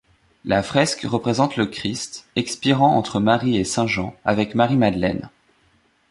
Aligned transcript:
La 0.45 0.63
fresque 0.63 1.03
représente 1.03 1.57
le 1.57 1.67
Christ 1.67 2.25
expirant 2.35 2.97
entre 2.97 3.19
Marie 3.19 3.57
et 3.57 3.63
Saint 3.63 3.85
Jean, 3.85 4.15
avec 4.25 4.55
Marie 4.55 4.75
Madeleine. 4.75 5.29